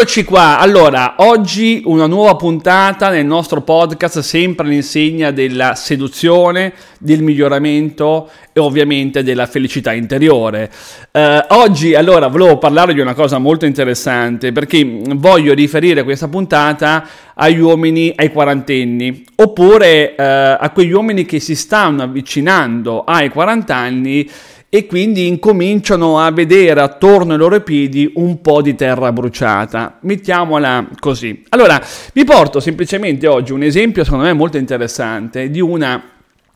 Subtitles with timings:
[0.00, 7.20] Eccoci qua, allora, oggi una nuova puntata nel nostro podcast, sempre all'insegna della seduzione, del
[7.20, 10.70] miglioramento e ovviamente della felicità interiore.
[11.10, 17.04] Eh, oggi, allora, volevo parlare di una cosa molto interessante perché voglio riferire questa puntata
[17.34, 23.74] agli uomini, ai quarantenni, oppure eh, a quegli uomini che si stanno avvicinando ai 40
[23.74, 24.30] anni
[24.70, 29.98] e quindi incominciano a vedere attorno ai loro piedi un po' di terra bruciata.
[30.02, 31.42] Mettiamola così.
[31.50, 31.82] Allora,
[32.12, 36.02] vi porto semplicemente oggi un esempio, secondo me molto interessante, di una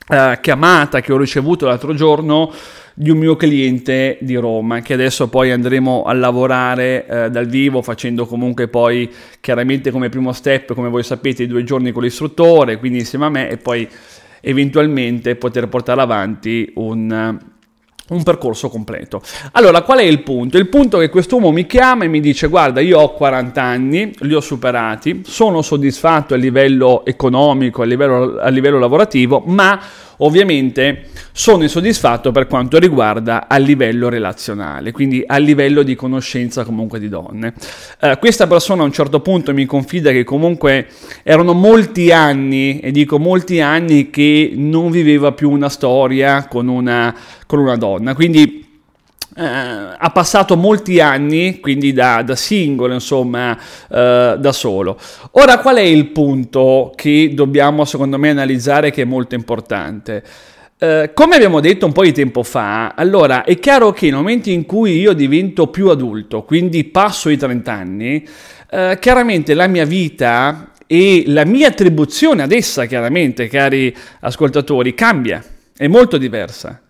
[0.06, 2.52] uh, chiamata che ho ricevuto l'altro giorno
[2.94, 7.80] di un mio cliente di Roma che adesso poi andremo a lavorare eh, dal vivo
[7.80, 12.76] facendo comunque poi chiaramente come primo step come voi sapete i due giorni con l'istruttore
[12.76, 13.88] quindi insieme a me e poi
[14.42, 17.38] eventualmente poter portare avanti un,
[18.08, 19.22] un percorso completo.
[19.52, 20.58] Allora, qual è il punto?
[20.58, 24.12] Il punto è che quest'uomo mi chiama e mi dice guarda, io ho 40 anni,
[24.20, 29.80] li ho superati, sono soddisfatto a livello economico, a livello, a livello lavorativo, ma
[30.24, 36.98] Ovviamente sono insoddisfatto per quanto riguarda a livello relazionale, quindi a livello di conoscenza comunque
[37.00, 37.54] di donne.
[38.00, 40.86] Eh, questa persona a un certo punto mi confida che comunque
[41.22, 47.14] erano molti anni, e dico molti anni, che non viveva più una storia con una,
[47.46, 48.14] con una donna.
[48.14, 48.71] Quindi
[49.34, 53.56] eh, ha passato molti anni, quindi da, da singolo, insomma,
[53.90, 54.98] eh, da solo.
[55.32, 60.22] Ora, qual è il punto che dobbiamo, secondo me, analizzare che è molto importante?
[60.82, 64.50] Uh, come abbiamo detto un po' di tempo fa, allora è chiaro che nel momento
[64.50, 68.28] in cui io divento più adulto, quindi passo i 30 anni,
[68.72, 75.40] uh, chiaramente la mia vita e la mia attribuzione ad essa, chiaramente, cari ascoltatori, cambia,
[75.76, 76.82] è molto diversa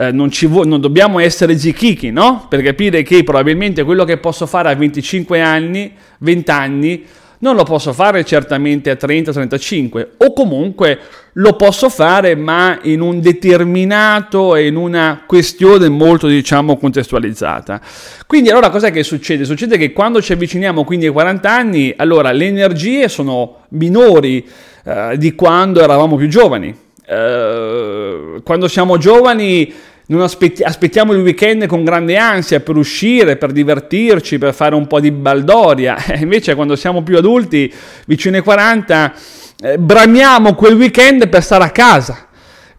[0.00, 2.46] eh, non, vo- non, dobbiamo essere zichichi, no?
[2.48, 7.04] Per capire che probabilmente quello che posso fare a 25 anni, 20 anni,
[7.40, 10.98] non lo posso fare certamente a 30-35 o comunque
[11.34, 17.78] lo posso fare ma in un determinato e in una questione molto diciamo contestualizzata.
[18.26, 19.44] Quindi allora cos'è che succede?
[19.44, 24.46] Succede che quando ci avviciniamo quindi ai 40 anni, allora le energie sono minori
[24.82, 26.74] eh, di quando eravamo più giovani.
[27.06, 29.72] Eh, quando siamo giovani
[30.18, 34.98] aspetti- aspettiamo il weekend con grande ansia per uscire, per divertirci, per fare un po'
[34.98, 35.96] di baldoria.
[36.18, 37.72] Invece quando siamo più adulti,
[38.06, 39.14] vicino ai 40,
[39.62, 42.26] eh, bramiamo quel weekend per stare a casa,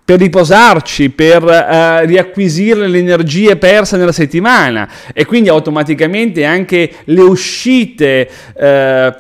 [0.03, 7.21] per riposarci, per eh, riacquisire le energie perse nella settimana e quindi automaticamente anche le
[7.21, 9.15] uscite eh,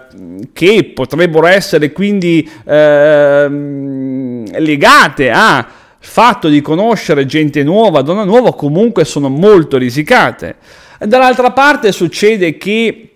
[0.51, 9.05] che potrebbero essere quindi ehm, legate a fatto di conoscere gente nuova, donna nuova, comunque
[9.05, 10.55] sono molto risicate.
[10.99, 13.10] Dall'altra parte succede che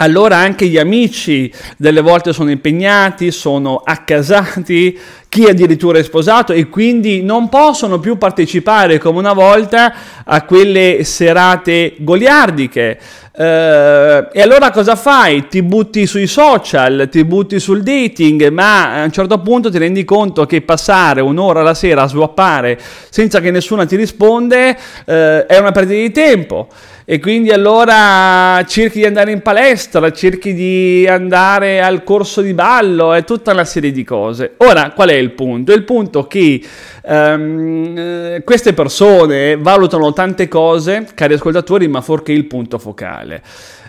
[0.00, 6.68] allora anche gli amici delle volte sono impegnati, sono accasati, chi addirittura è sposato e
[6.68, 9.94] quindi non possono più partecipare come una volta
[10.24, 12.98] a quelle serate goliardiche.
[13.32, 15.46] Uh, e allora cosa fai?
[15.48, 20.04] Ti butti sui social, ti butti sul dating, ma a un certo punto ti rendi
[20.04, 22.78] conto che passare un'ora la sera a swappare
[23.08, 26.68] senza che nessuno ti risponde uh, è una perdita di tempo
[27.04, 33.14] e quindi allora cerchi di andare in palestra, cerchi di andare al corso di ballo
[33.14, 34.54] e tutta una serie di cose.
[34.58, 35.72] Ora, qual è il punto?
[35.72, 36.62] Il punto è che
[37.02, 43.42] um, queste persone valutano tante cose, cari ascoltatori, ma fuorché il punto focale.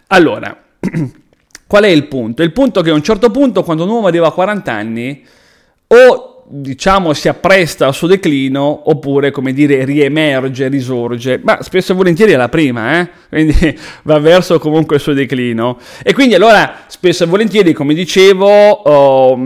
[0.08, 0.56] Allora,
[1.68, 2.44] qual è il punto?
[2.44, 5.24] Il punto è che a un certo punto, quando un uomo arriva a 40 anni,
[5.88, 11.96] o diciamo si appresta al suo declino oppure come dire riemerge, risorge, ma spesso e
[11.96, 13.10] volentieri è la prima, eh?
[13.30, 18.50] quindi va verso comunque il suo declino e quindi allora spesso e volentieri come dicevo
[18.50, 19.40] oh,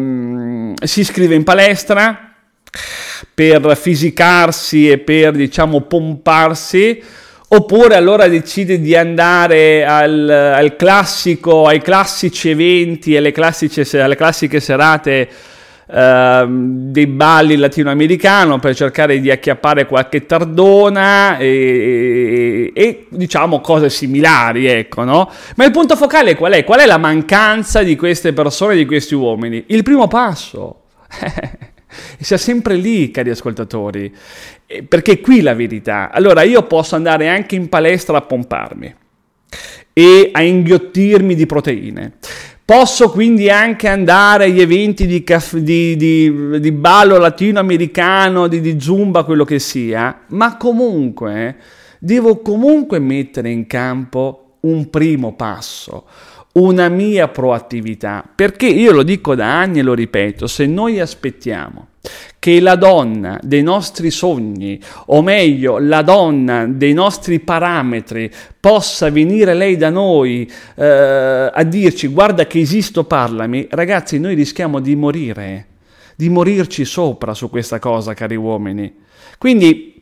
[0.83, 2.33] si iscrive in palestra
[3.33, 7.01] per fisicarsi e per diciamo pomparsi
[7.49, 15.29] oppure allora decide di andare al, al classico, ai classici eventi, alle alle classiche serate
[15.87, 16.47] Uh,
[16.89, 24.65] dei balli latinoamericano per cercare di acchiappare qualche tardona e, e, e, diciamo cose similari,
[24.65, 25.29] ecco, no?
[25.55, 26.63] Ma il punto focale qual è?
[26.63, 29.65] Qual è la mancanza di queste persone, di questi uomini?
[29.67, 30.85] Il primo passo.
[32.17, 34.13] E sia sempre lì, cari ascoltatori,
[34.87, 36.09] perché è qui la verità.
[36.11, 38.95] Allora io posso andare anche in palestra a pomparmi
[39.93, 42.13] e a inghiottirmi di proteine.
[42.65, 48.81] Posso quindi anche andare agli eventi di, caff- di, di, di ballo latinoamericano, di, di
[48.81, 51.57] zumba, quello che sia, ma comunque
[51.99, 56.05] devo comunque mettere in campo un primo passo,
[56.53, 61.89] una mia proattività, perché io lo dico da anni e lo ripeto, se noi aspettiamo
[62.45, 69.55] che la donna dei nostri sogni, o meglio, la donna dei nostri parametri, possa venire
[69.55, 75.65] lei da noi eh, a dirci guarda che esisto, parlami, ragazzi, noi rischiamo di morire,
[76.15, 78.93] di morirci sopra su questa cosa, cari uomini.
[79.39, 79.99] Quindi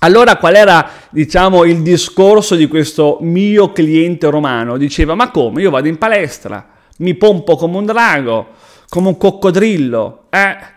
[0.00, 4.76] allora qual era, diciamo, il discorso di questo mio cliente romano?
[4.76, 5.62] Diceva, ma come?
[5.62, 6.68] Io vado in palestra,
[6.98, 8.48] mi pompo come un drago,
[8.86, 10.74] come un coccodrillo, eh?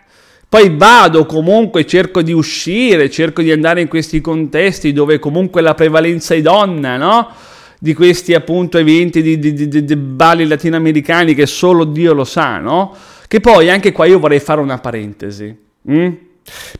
[0.50, 5.74] Poi vado comunque, cerco di uscire, cerco di andare in questi contesti dove comunque la
[5.74, 7.28] prevalenza è donna, no?
[7.78, 12.58] Di questi appunto eventi di, di, di, di balli latinoamericani che solo Dio lo sa,
[12.58, 12.92] no?
[13.28, 15.56] Che poi anche qua io vorrei fare una parentesi.
[15.82, 16.08] Hm?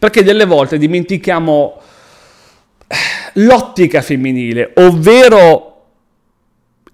[0.00, 1.81] Perché delle volte dimentichiamo
[3.34, 5.84] l'ottica femminile, ovvero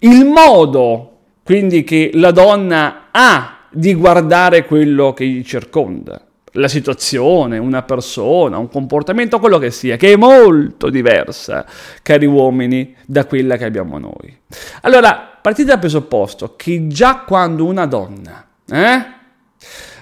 [0.01, 1.13] il modo
[1.43, 6.26] quindi che la donna ha di guardare quello che gli circonda,
[6.57, 11.65] la situazione, una persona, un comportamento, quello che sia, che è molto diversa,
[12.03, 14.37] cari uomini, da quella che abbiamo noi.
[14.83, 19.07] Allora, partite dal presupposto che già quando una donna eh,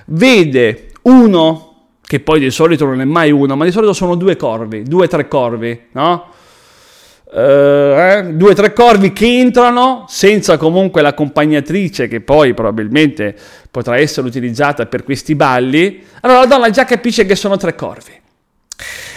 [0.06, 1.71] vede uno
[2.01, 5.05] che poi di solito non è mai uno, ma di solito sono due corvi, due
[5.05, 6.33] o tre corvi, no?
[7.35, 13.35] Uh, eh, due o tre corvi che entrano senza comunque l'accompagnatrice che poi probabilmente
[13.73, 18.13] potrà essere utilizzata per questi balli, allora la donna già capisce che sono tre corvi.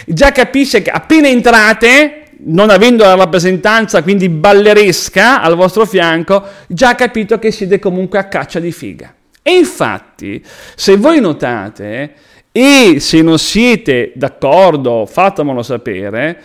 [0.04, 6.88] Già capisce che appena entrate, non avendo la rappresentanza quindi balleresca al vostro fianco, già
[6.88, 9.14] ha capito che siete comunque a caccia di figa.
[9.40, 10.44] E infatti,
[10.74, 12.14] se voi notate,
[12.50, 16.42] e se non siete d'accordo, fatemelo sapere.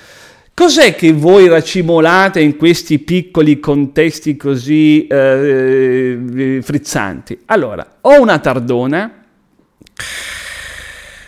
[0.55, 7.39] Cos'è che voi racimolate in questi piccoli contesti così eh, frizzanti?
[7.45, 9.23] Allora, ho una tardona,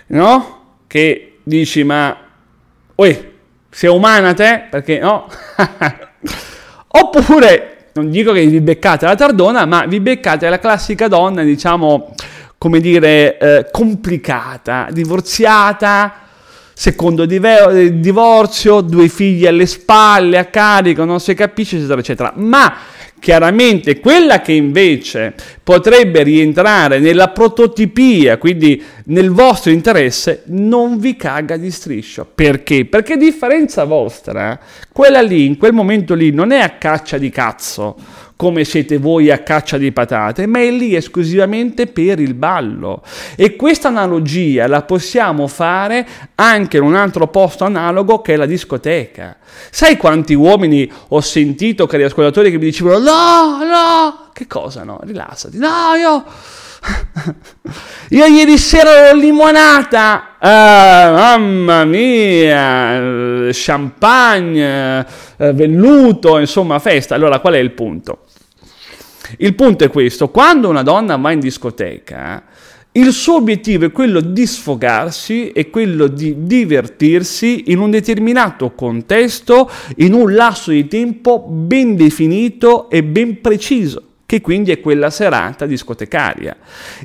[0.08, 0.60] no?
[0.86, 2.16] Che dici, ma...
[2.94, 3.32] Uè,
[3.68, 4.68] sei umana te?
[4.70, 5.28] Perché no?
[6.88, 12.14] Oppure, non dico che vi beccate la tardona, ma vi beccate la classica donna, diciamo
[12.60, 16.25] come dire, eh, complicata, divorziata,
[16.76, 22.34] secondo diver- divorzio, due figli alle spalle, a carico, non si capisce, eccetera, eccetera.
[22.36, 22.76] Ma
[23.18, 25.34] chiaramente quella che invece
[25.64, 32.28] potrebbe rientrare nella prototipia, quindi nel vostro interesse, non vi caga di striscio.
[32.36, 32.86] Perché?
[32.86, 34.60] Perché a differenza vostra,
[34.92, 37.96] quella lì, in quel momento lì, non è a caccia di cazzo
[38.36, 43.02] come siete voi a caccia di patate, ma è lì esclusivamente per il ballo.
[43.36, 46.06] E questa analogia la possiamo fare
[46.36, 49.38] anche in un altro posto analogo che è la discoteca.
[49.70, 55.00] Sai quanti uomini ho sentito, cari ascoltatori, che mi dicevano no, no, che cosa no?
[55.04, 55.58] Rilassati.
[55.58, 56.24] No, io...
[58.10, 65.06] Io ieri sera ero limonata, eh, mamma mia, champagne,
[65.38, 67.16] eh, velluto, insomma festa.
[67.16, 68.25] Allora qual è il punto?
[69.38, 72.44] Il punto è questo, quando una donna va in discoteca,
[72.94, 79.70] il suo obiettivo è quello di sfogarsi, è quello di divertirsi in un determinato contesto,
[79.98, 85.66] in un lasso di tempo ben definito e ben preciso che quindi è quella serata
[85.66, 86.58] discotecaria.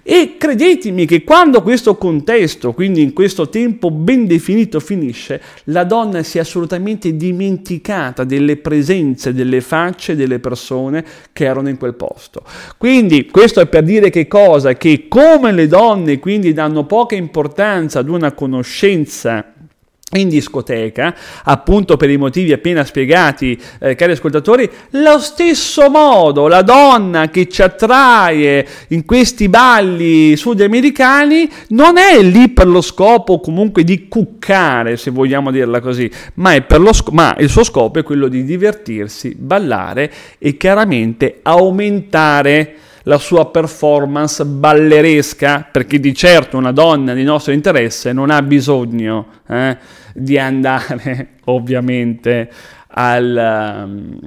[0.03, 6.23] E credetemi che quando questo contesto, quindi in questo tempo ben definito finisce, la donna
[6.23, 12.43] si è assolutamente dimenticata delle presenze, delle facce delle persone che erano in quel posto.
[12.79, 14.75] Quindi questo è per dire che cosa?
[14.75, 19.53] Che come le donne quindi danno poca importanza ad una conoscenza
[20.13, 21.15] in discoteca,
[21.45, 27.49] appunto per i motivi appena spiegati, eh, cari ascoltatori, lo stesso modo la donna che
[27.49, 34.97] ci attrae in questi balli sudamericani non è lì per lo scopo comunque di cuccare,
[34.97, 36.55] se vogliamo dirla così, ma,
[36.91, 42.75] sc- ma il suo scopo è quello di divertirsi, ballare e chiaramente aumentare
[43.05, 49.27] la sua performance balleresca, perché di certo una donna di nostro interesse non ha bisogno
[49.49, 49.77] eh,
[50.15, 52.51] di andare ovviamente
[52.93, 54.19] al, um,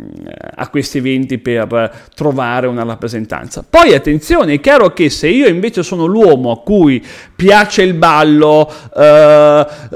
[0.55, 3.65] a questi eventi per trovare una rappresentanza.
[3.67, 7.03] Poi attenzione, è chiaro che se io invece sono l'uomo a cui
[7.35, 9.01] piace il ballo, uh,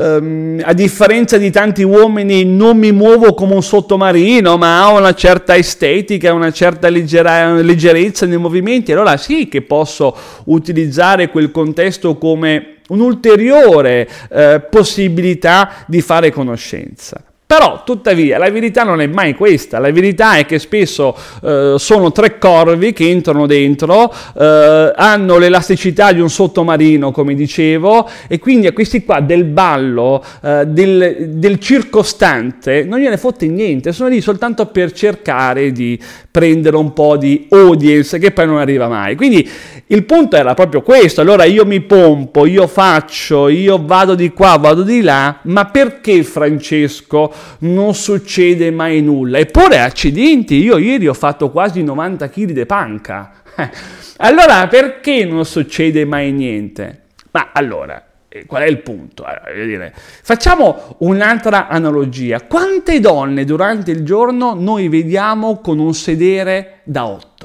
[0.02, 5.14] um, a differenza di tanti uomini non mi muovo come un sottomarino, ma ho una
[5.14, 10.16] certa estetica, una certa leggera, leggerezza nei movimenti, allora sì che posso
[10.46, 17.22] utilizzare quel contesto come un'ulteriore eh, possibilità di fare conoscenza.
[17.48, 19.80] Però, tuttavia, la verità non è mai questa.
[19.80, 26.12] La verità è che spesso eh, sono tre corvi che entrano dentro, eh, hanno l'elasticità
[26.12, 31.58] di un sottomarino, come dicevo, e quindi a questi qua del ballo, eh, del, del,
[31.60, 35.98] circostante, non gliene fotte niente, sono lì soltanto per cercare di
[36.30, 39.16] prendere un po' di audience che poi non arriva mai.
[39.16, 39.50] Quindi
[39.88, 41.22] il punto era proprio questo.
[41.22, 46.24] Allora io mi pompo, io faccio, io vado di qua, vado di là, ma perché
[46.24, 47.36] Francesco?
[47.60, 49.40] Non succede mai nulla.
[49.40, 53.32] Eppure accidenti, io ieri ho fatto quasi 90 kg di panca.
[54.18, 57.04] allora perché non succede mai niente?
[57.32, 59.24] Ma allora, eh, qual è il punto?
[59.24, 62.42] Allora, dire, facciamo un'altra analogia.
[62.42, 67.37] Quante donne durante il giorno noi vediamo con un sedere da 8?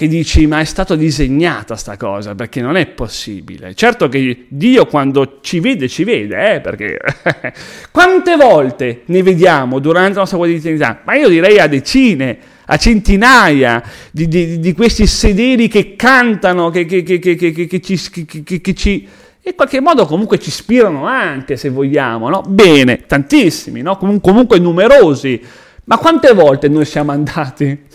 [0.00, 3.74] Che dici ma è stata disegnata sta cosa perché non è possibile.
[3.74, 6.96] Certo che Dio quando ci vede ci vede, eh, perché
[7.92, 11.02] quante volte ne vediamo durante la nostra quotidianità?
[11.04, 16.86] Ma io direi a decine, a centinaia di, di, di questi sederi che cantano, che,
[16.86, 19.06] che, che, ci, che ci
[19.42, 22.40] in qualche modo comunque ci ispirano anche se vogliamo, no?
[22.48, 23.98] Bene, tantissimi, no?
[23.98, 25.42] Com- comunque numerosi.
[25.84, 27.88] Ma quante volte noi siamo andati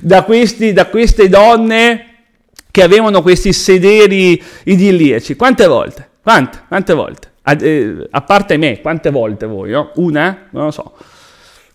[0.00, 2.06] da, questi, da queste donne
[2.70, 5.36] che avevano questi sederi idilliaci.
[5.36, 6.08] Quante volte?
[6.22, 6.62] Quante?
[6.68, 7.30] Quante volte?
[7.42, 9.70] A, eh, a parte me, quante volte voi?
[9.70, 9.90] No?
[9.96, 10.46] Una?
[10.50, 10.94] Non lo so.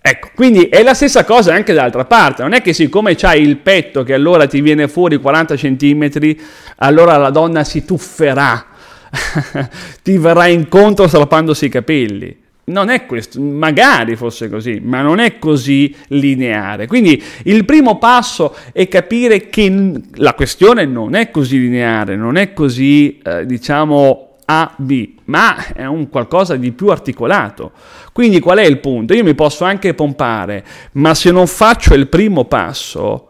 [0.01, 3.58] Ecco, quindi è la stessa cosa anche dall'altra parte, non è che siccome c'hai il
[3.58, 6.36] petto che allora ti viene fuori 40 cm,
[6.77, 8.67] allora la donna si tufferà,
[10.01, 15.39] ti verrà incontro strappandosi i capelli non è questo, magari fosse così, ma non è
[15.39, 16.86] così lineare.
[16.86, 22.51] Quindi il primo passo è capire che la questione non è così lineare, non è
[22.53, 27.71] così, eh, diciamo, A, B, ma è un qualcosa di più articolato.
[28.12, 29.13] Quindi qual è il punto?
[29.13, 33.29] Io mi posso anche pompare, ma se non faccio il primo passo,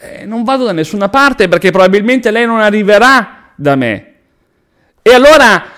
[0.00, 4.14] eh, non vado da nessuna parte perché probabilmente lei non arriverà da me.
[5.00, 5.76] E allora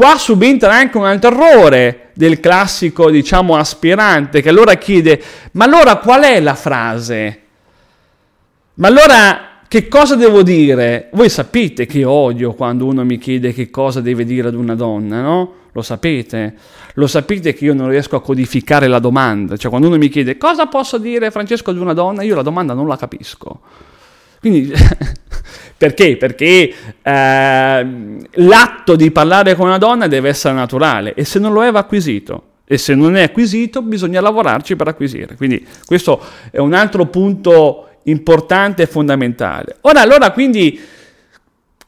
[0.00, 5.96] qua subentra anche un altro errore del classico, diciamo, aspirante, che allora chiede, ma allora
[5.96, 7.40] qual è la frase?
[8.76, 11.10] Ma allora che cosa devo dire?
[11.12, 15.20] Voi sapete che odio quando uno mi chiede che cosa deve dire ad una donna,
[15.20, 15.52] no?
[15.72, 16.54] Lo sapete?
[16.94, 20.38] Lo sapete che io non riesco a codificare la domanda, cioè quando uno mi chiede
[20.38, 23.60] cosa posso dire Francesco ad una donna, io la domanda non la capisco.
[24.40, 24.72] Quindi,
[25.80, 26.18] perché?
[26.18, 27.86] Perché eh,
[28.32, 31.78] l'atto di parlare con una donna deve essere naturale e se non lo è va
[31.78, 32.42] acquisito.
[32.66, 35.36] E se non è acquisito bisogna lavorarci per acquisire.
[35.36, 39.78] Quindi questo è un altro punto importante e fondamentale.
[39.80, 40.78] Ora, allora, quindi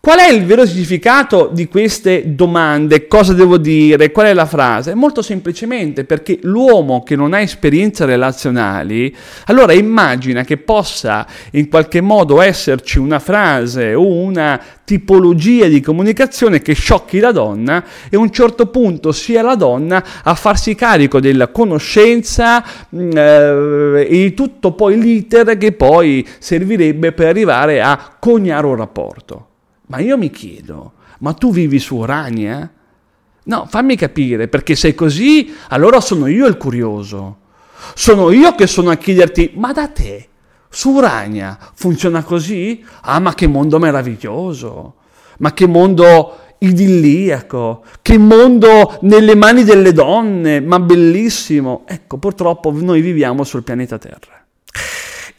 [0.05, 3.07] Qual è il vero significato di queste domande?
[3.07, 4.11] Cosa devo dire?
[4.11, 4.95] Qual è la frase?
[4.95, 9.15] Molto semplicemente perché l'uomo che non ha esperienze relazionali,
[9.47, 16.61] allora immagina che possa in qualche modo esserci una frase o una tipologia di comunicazione
[16.63, 21.21] che sciocchi la donna e a un certo punto sia la donna a farsi carico
[21.21, 28.17] della conoscenza mm, eh, e di tutto poi l'iter che poi servirebbe per arrivare a
[28.19, 29.47] coniare un rapporto.
[29.87, 32.71] Ma io mi chiedo, ma tu vivi su Orania?
[33.45, 37.39] No, fammi capire, perché se è così, allora sono io il curioso.
[37.95, 40.29] Sono io che sono a chiederti, ma da te,
[40.69, 42.85] su Urania, funziona così?
[43.03, 44.95] Ah, ma che mondo meraviglioso!
[45.39, 51.83] Ma che mondo idilliaco, che mondo nelle mani delle donne, ma bellissimo.
[51.87, 54.42] Ecco, purtroppo noi viviamo sul pianeta Terra.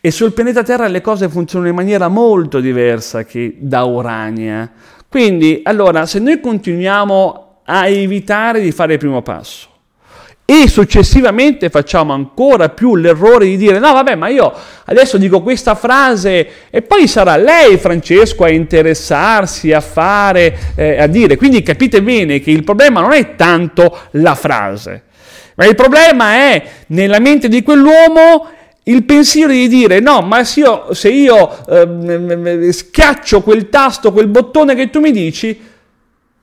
[0.05, 4.69] E sul pianeta Terra le cose funzionano in maniera molto diversa che da Urania.
[5.07, 9.69] Quindi, allora, se noi continuiamo a evitare di fare il primo passo
[10.43, 15.74] e successivamente facciamo ancora più l'errore di dire no vabbè ma io adesso dico questa
[15.74, 22.03] frase e poi sarà lei Francesco a interessarsi a fare eh, a dire quindi capite
[22.03, 25.03] bene che il problema non è tanto la frase
[25.55, 28.50] ma il problema è nella mente di quell'uomo
[28.86, 34.28] il pensiero di dire no, ma se io, se io eh, schiaccio quel tasto, quel
[34.28, 35.58] bottone che tu mi dici,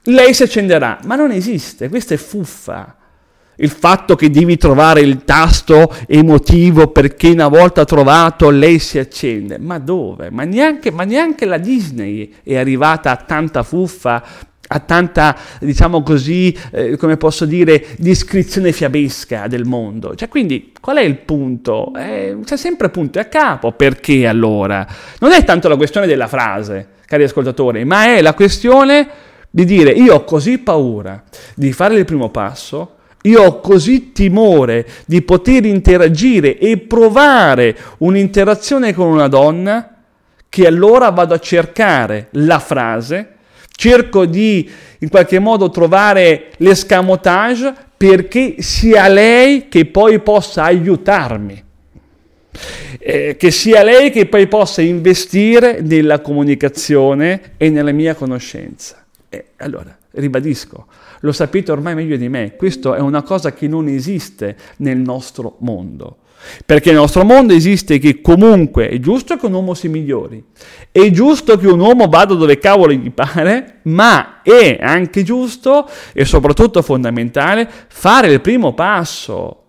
[0.04, 0.99] lei si accenderà.
[1.04, 2.97] Ma non esiste, questa è fuffa.
[3.56, 9.59] Il fatto che devi trovare il tasto emotivo perché una volta trovato lei si accende.
[9.59, 10.30] Ma dove?
[10.30, 14.25] Ma neanche, ma neanche la Disney è arrivata a tanta fuffa
[14.72, 20.14] a tanta, diciamo così, eh, come posso dire, descrizione fiabesca del mondo.
[20.14, 21.92] Cioè, quindi, qual è il punto?
[21.96, 23.72] Eh, c'è sempre punto a capo.
[23.72, 24.86] Perché allora?
[25.18, 29.08] Non è tanto la questione della frase, cari ascoltatori, ma è la questione
[29.50, 31.24] di dire io ho così paura
[31.56, 38.94] di fare il primo passo Io ho così timore di poter interagire e provare un'interazione
[38.94, 39.96] con una donna
[40.48, 43.34] che allora vado a cercare la frase,
[43.80, 44.68] cerco di
[44.99, 51.64] in qualche modo trovare l'escamotage perché sia lei che poi possa aiutarmi.
[52.99, 59.02] Eh, che sia lei che poi possa investire nella comunicazione e nella mia conoscenza.
[59.30, 60.87] Eh, allora, ribadisco,
[61.20, 65.56] lo sapete ormai meglio di me, questo è una cosa che non esiste nel nostro
[65.60, 66.18] mondo.
[66.64, 70.42] Perché nel nostro mondo esiste che comunque è giusto che un uomo si migliori,
[70.90, 76.25] è giusto che un uomo vada dove cavolo gli pare, ma è anche giusto e
[76.25, 79.59] soprattutto fondamentale fare il primo passo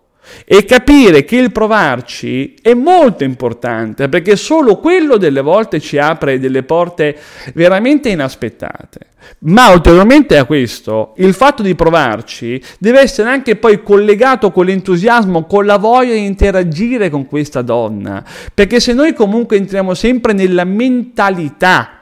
[0.44, 6.38] e capire che il provarci è molto importante perché solo quello delle volte ci apre
[6.38, 7.16] delle porte
[7.54, 9.10] veramente inaspettate.
[9.40, 15.44] Ma ulteriormente a questo, il fatto di provarci deve essere anche poi collegato con l'entusiasmo,
[15.46, 20.64] con la voglia di interagire con questa donna, perché se noi comunque entriamo sempre nella
[20.64, 22.01] mentalità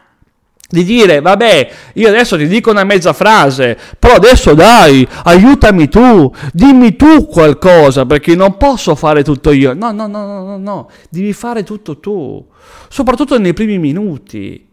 [0.71, 6.33] di dire, vabbè, io adesso ti dico una mezza frase, però adesso dai, aiutami tu,
[6.53, 9.75] dimmi tu qualcosa, perché non posso fare tutto io.
[9.75, 12.47] No, no, no, no, no, no, devi fare tutto tu,
[12.89, 14.69] soprattutto nei primi minuti.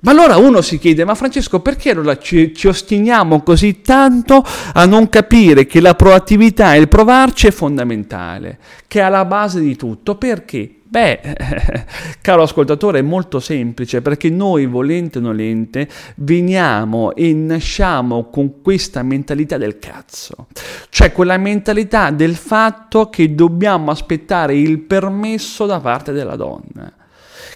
[0.00, 4.44] Ma allora uno si chiede, ma Francesco, perché allora ci, ci, ostiniamo così tanto
[4.74, 8.58] a non capire che la proattività e il provarci è fondamentale,
[8.88, 10.16] che è alla base di tutto?
[10.16, 10.75] Perché?
[10.88, 11.20] Beh,
[12.22, 19.02] caro ascoltatore, è molto semplice perché noi, volente o nolente, veniamo e nasciamo con questa
[19.02, 20.46] mentalità del cazzo,
[20.88, 26.92] cioè quella mentalità del fatto che dobbiamo aspettare il permesso da parte della donna,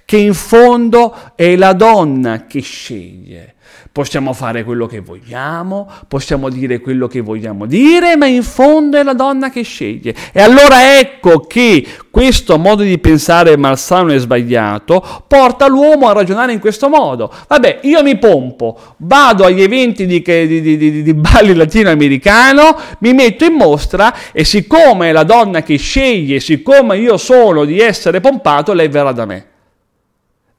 [0.04, 3.54] che in fondo è la donna che sceglie
[3.92, 9.02] Possiamo fare quello che vogliamo, possiamo dire quello che vogliamo dire, ma in fondo è
[9.02, 10.14] la donna che sceglie.
[10.32, 16.52] E allora ecco che questo modo di pensare malsano e sbagliato porta l'uomo a ragionare
[16.52, 17.32] in questo modo.
[17.48, 23.44] Vabbè, io mi pompo, vado agli eventi di, di, di, di balli latinoamericano, mi metto
[23.44, 28.72] in mostra e siccome è la donna che sceglie, siccome io sono di essere pompato,
[28.72, 29.46] lei verrà da me.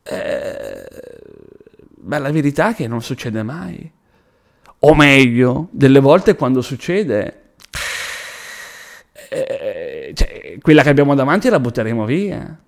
[0.04, 1.01] Eh
[2.04, 3.92] ma la verità è che non succede mai.
[4.84, 7.54] O meglio, delle volte quando succede,
[9.30, 12.60] eh, cioè, quella che abbiamo davanti la butteremo via.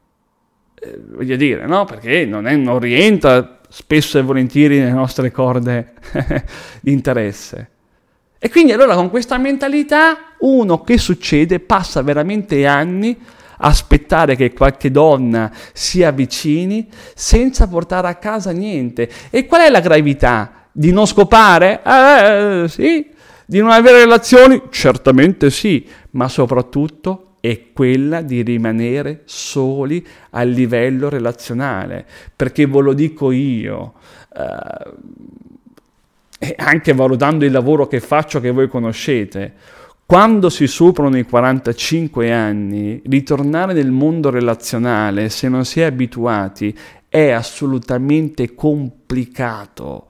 [0.75, 1.85] Eh, voglio dire, no?
[1.85, 5.93] Perché non, è, non rientra spesso e volentieri nelle nostre corde
[6.81, 7.69] di interesse.
[8.37, 13.17] E quindi allora con questa mentalità uno che succede passa veramente anni
[13.57, 19.09] aspettare che qualche donna si avvicini senza portare a casa niente.
[19.29, 20.67] E qual è la gravità?
[20.71, 21.81] Di non scopare?
[21.83, 23.11] Eh, sì.
[23.45, 24.63] Di non avere relazioni?
[24.69, 32.93] Certamente sì, ma soprattutto è quella di rimanere soli a livello relazionale, perché ve lo
[32.93, 33.95] dico io,
[36.39, 39.53] eh, anche valutando il lavoro che faccio che voi conoscete,
[40.05, 46.75] quando si superano i 45 anni, ritornare nel mondo relazionale, se non si è abituati,
[47.07, 50.07] è assolutamente complicato.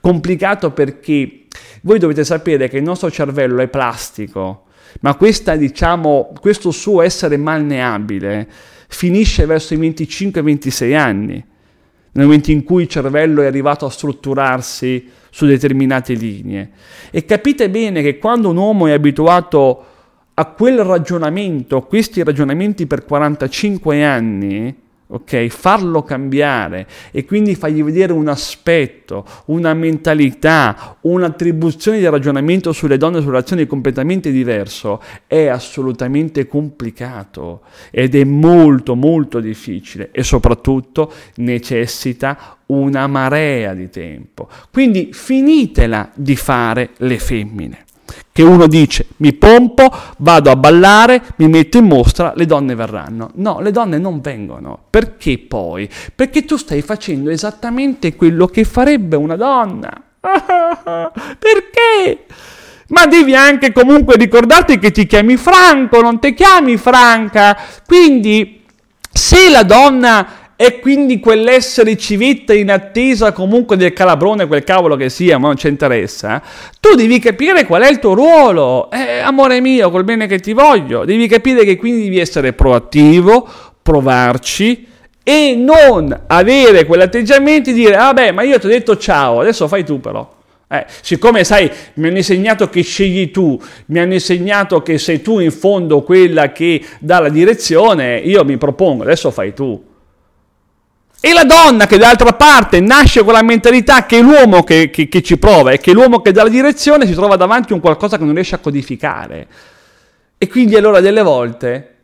[0.00, 1.44] Complicato perché
[1.82, 4.64] voi dovete sapere che il nostro cervello è plastico,
[5.00, 8.48] ma questa, diciamo, questo suo essere malneabile
[8.88, 11.44] finisce verso i 25-26 anni,
[12.12, 16.70] nel momento in cui il cervello è arrivato a strutturarsi su determinate linee.
[17.10, 19.84] E capite bene che quando un uomo è abituato
[20.32, 24.74] a quel ragionamento, a questi ragionamenti per 45 anni,
[25.08, 25.46] ok?
[25.48, 33.18] Farlo cambiare e quindi fargli vedere un aspetto, una mentalità, un'attribuzione di ragionamento sulle donne
[33.18, 41.12] e sulle azioni completamente diverso è assolutamente complicato ed è molto molto difficile e soprattutto
[41.36, 44.48] necessita una marea di tempo.
[44.72, 47.85] Quindi finitela di fare le femmine
[48.32, 53.30] che uno dice mi pompo, vado a ballare, mi metto in mostra, le donne verranno.
[53.34, 54.78] No, le donne non vengono.
[54.90, 55.88] Perché poi?
[56.14, 59.90] Perché tu stai facendo esattamente quello che farebbe una donna.
[61.38, 62.26] Perché?
[62.88, 67.56] Ma devi anche comunque ricordarti che ti chiami Franco, non ti chiami Franca.
[67.84, 68.62] Quindi
[69.10, 75.10] se la donna e quindi quell'essere civetta in attesa comunque del calabrone, quel cavolo che
[75.10, 76.42] sia, ma non ci interessa,
[76.80, 78.90] tu devi capire qual è il tuo ruolo.
[78.90, 83.46] Eh, amore mio, col bene che ti voglio, devi capire che quindi devi essere proattivo,
[83.82, 84.88] provarci
[85.22, 89.84] e non avere quell'atteggiamento di dire, vabbè, ma io ti ho detto ciao, adesso fai
[89.84, 90.34] tu però.
[90.68, 95.38] Eh, siccome sai, mi hanno insegnato che scegli tu, mi hanno insegnato che sei tu
[95.38, 99.94] in fondo quella che dà la direzione, io mi propongo, adesso fai tu.
[101.20, 105.22] E la donna che d'altra parte nasce con la mentalità che l'uomo che, che, che
[105.22, 108.16] ci prova e che l'uomo che dà la direzione si trova davanti a un qualcosa
[108.18, 109.48] che non riesce a codificare.
[110.38, 111.94] E quindi allora delle volte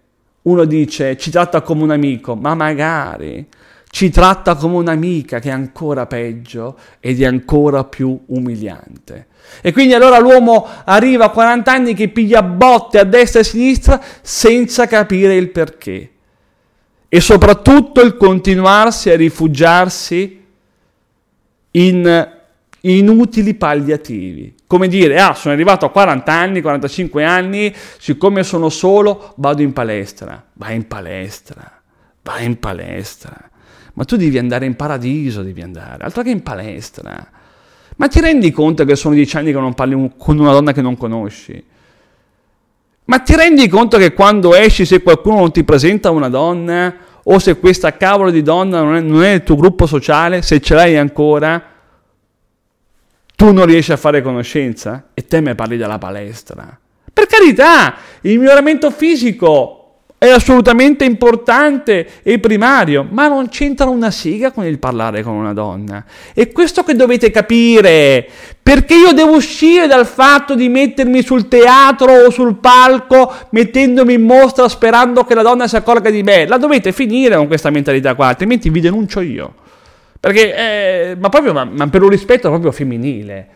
[0.42, 3.46] uno dice ci tratta come un amico, ma magari
[3.92, 9.27] ci tratta come un'amica che è ancora peggio ed è ancora più umiliante.
[9.61, 13.46] E quindi allora l'uomo arriva a 40 anni che piglia botte a destra e a
[13.46, 16.12] sinistra senza capire il perché.
[17.14, 20.42] E soprattutto il continuarsi a rifugiarsi
[21.72, 22.31] in
[22.81, 24.55] inutili palliativi.
[24.66, 29.75] Come dire, ah, sono arrivato a 40 anni, 45 anni, siccome sono solo, vado in
[29.75, 30.42] palestra.
[30.55, 31.83] Vai in palestra,
[32.22, 33.51] vai in palestra
[33.94, 37.31] ma tu devi andare in paradiso, devi andare, altro che in palestra.
[37.96, 40.81] Ma ti rendi conto che sono dieci anni che non parli con una donna che
[40.81, 41.62] non conosci?
[43.12, 47.38] Ma ti rendi conto che quando esci, se qualcuno non ti presenta una donna, o
[47.38, 50.75] se questa cavolo di donna non è, non è il tuo gruppo sociale, se ce
[50.75, 51.62] l'hai ancora,
[53.37, 56.75] tu non riesci a fare conoscenza e te me parli della palestra.
[57.12, 59.82] Per carità, il miglioramento fisico
[60.23, 65.53] è assolutamente importante e primario, ma non c'entra una siga con il parlare con una
[65.53, 66.05] donna.
[66.33, 68.29] È questo che dovete capire,
[68.63, 74.23] perché io devo uscire dal fatto di mettermi sul teatro o sul palco, mettendomi in
[74.23, 76.47] mostra sperando che la donna si accorga di me.
[76.47, 79.55] La dovete finire con questa mentalità qua, altrimenti vi denuncio io.
[80.21, 83.49] Perché, eh, ma proprio, ma, ma per un rispetto proprio femminile.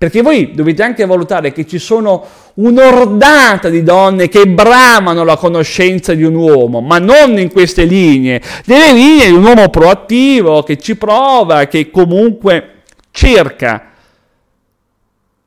[0.00, 6.14] Perché voi dovete anche valutare che ci sono un'ordata di donne che bramano la conoscenza
[6.14, 10.78] di un uomo, ma non in queste linee, nelle linee di un uomo proattivo che
[10.78, 12.76] ci prova, che comunque
[13.10, 13.90] cerca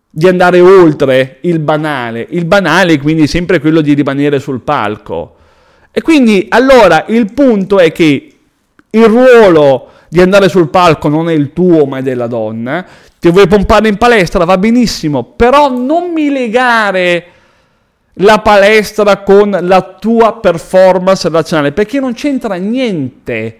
[0.07, 2.27] di andare oltre il banale.
[2.29, 5.33] Il banale quindi sempre quello di rimanere sul palco.
[5.89, 8.35] E quindi allora il punto è che
[8.87, 12.85] il ruolo di andare sul palco non è il tuo ma è della donna,
[13.23, 17.25] ti vuoi pompare in palestra, va benissimo, però non mi legare
[18.15, 23.59] la palestra con la tua performance relazionale, perché non c'entra niente.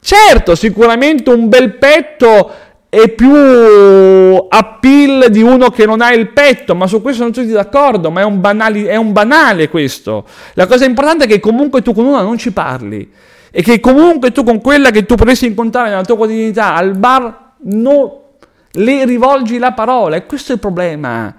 [0.00, 2.48] Certo, sicuramente un bel petto
[2.88, 7.48] è più appeal di uno che non ha il petto, ma su questo non tutti
[7.48, 10.24] d'accordo, ma è un, banali, è un banale questo.
[10.54, 13.10] La cosa importante è che comunque tu con una non ci parli
[13.50, 17.54] e che comunque tu con quella che tu potresti incontrare nella tua quotidianità al bar
[17.62, 18.24] non
[18.72, 21.34] le rivolgi la parola e questo è il problema.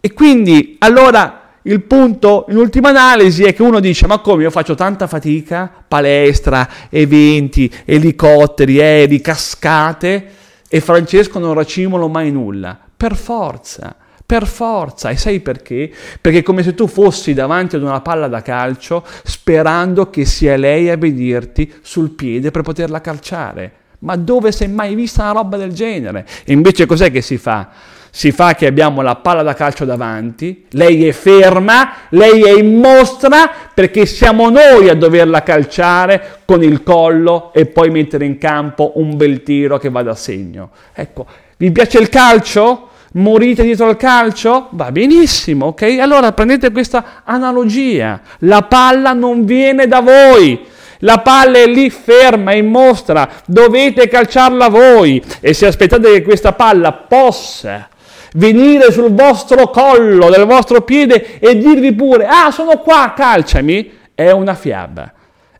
[0.00, 4.50] E quindi allora il punto in ultima analisi è che uno dice ma come io
[4.50, 10.30] faccio tanta fatica, palestra, eventi, elicotteri, aerei, cascate
[10.68, 12.78] e Francesco non racimolo mai nulla.
[12.96, 15.10] Per forza, per forza.
[15.10, 15.92] E sai perché?
[16.20, 20.56] Perché è come se tu fossi davanti ad una palla da calcio sperando che sia
[20.56, 23.72] lei a vederti sul piede per poterla calciare.
[24.00, 26.26] Ma dove si è mai vista una roba del genere?
[26.44, 27.68] E invece cos'è che si fa?
[28.10, 32.76] Si fa che abbiamo la palla da calcio davanti, lei è ferma, lei è in
[32.78, 38.92] mostra perché siamo noi a doverla calciare con il collo e poi mettere in campo
[38.96, 40.70] un bel tiro che vada a segno.
[40.94, 41.26] Ecco,
[41.58, 42.88] vi piace il calcio?
[43.12, 44.68] Morite dietro al calcio?
[44.70, 45.98] Va benissimo, ok?
[46.00, 48.20] Allora prendete questa analogia.
[48.40, 54.68] La palla non viene da voi la palla è lì ferma in mostra, dovete calciarla
[54.68, 55.22] voi.
[55.40, 57.88] E se aspettate che questa palla possa
[58.34, 64.30] venire sul vostro collo, del vostro piede e dirvi pure, ah sono qua, calciami, è
[64.30, 65.12] una fiaba,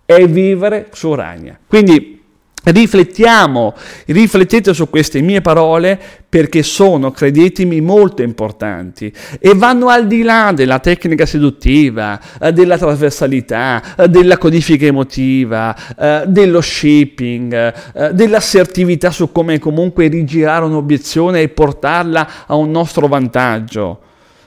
[0.04, 1.58] è vivere su ragna.
[1.66, 2.15] Quindi
[2.68, 3.74] Riflettiamo,
[4.06, 5.96] riflettete su queste mie parole
[6.28, 12.76] perché sono, credetemi, molto importanti e vanno al di là della tecnica seduttiva, eh, della
[12.76, 21.48] trasversalità, eh, della codifica emotiva, eh, dello shaping, dell'assertività su come comunque rigirare un'obiezione e
[21.48, 24.00] portarla a un nostro vantaggio.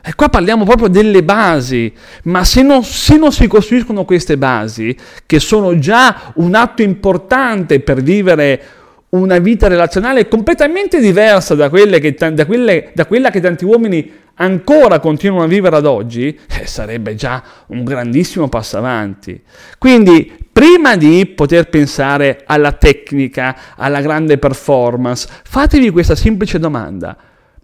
[0.10, 1.94] E qua parliamo proprio delle basi,
[2.24, 7.80] ma se non, se non, si costruiscono queste basi, che sono già un atto importante
[7.80, 8.62] per vivere
[9.10, 15.00] una vita relazionale completamente diversa da, che, da, quelle, da quella che tanti uomini ancora
[15.00, 19.40] continuano a vivere ad oggi, eh, sarebbe già un grandissimo passo avanti.
[19.78, 27.16] Quindi, prima di poter pensare alla tecnica, alla grande performance, fatevi questa semplice domanda.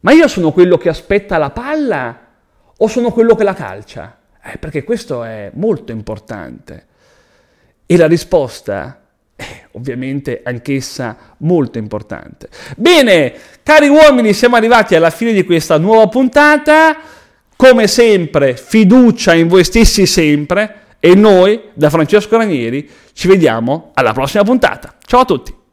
[0.01, 2.19] Ma io sono quello che aspetta la palla
[2.77, 4.17] o sono quello che la calcia?
[4.43, 6.85] Eh, perché questo è molto importante.
[7.85, 9.01] E la risposta,
[9.35, 12.49] eh, ovviamente anch'essa molto importante.
[12.77, 13.33] Bene,
[13.63, 16.97] cari uomini, siamo arrivati alla fine di questa nuova puntata.
[17.55, 24.11] Come sempre, fiducia in voi stessi sempre e noi, da Francesco Ranieri, ci vediamo alla
[24.11, 24.95] prossima puntata.
[25.05, 25.64] Ciao a tutti!